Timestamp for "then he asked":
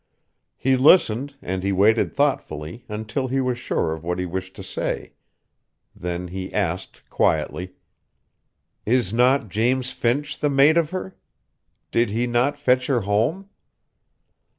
5.95-7.07